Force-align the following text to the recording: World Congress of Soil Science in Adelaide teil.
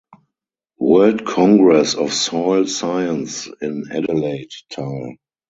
World 0.79 1.25
Congress 1.27 1.93
of 1.93 2.11
Soil 2.11 2.65
Science 2.65 3.47
in 3.61 3.85
Adelaide 3.91 4.49
teil. 4.73 5.13